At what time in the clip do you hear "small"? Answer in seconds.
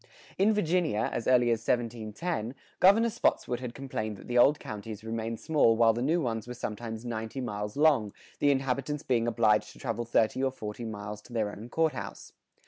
5.39-5.77